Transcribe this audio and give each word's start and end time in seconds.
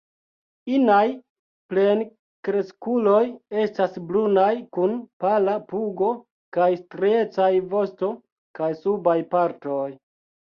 Inaj 0.75 1.09
plenkreskuloj 1.73 3.19
estas 3.63 3.99
brunaj 4.11 4.47
kun 4.77 4.95
pala 5.25 5.53
pugo, 5.73 6.09
kaj 6.57 6.69
striecaj 6.79 7.51
vosto 7.75 8.11
kaj 8.61 8.71
subaj 8.81 9.19
partoj. 9.35 9.87